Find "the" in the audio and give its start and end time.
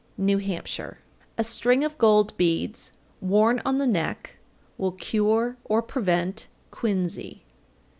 3.77-3.85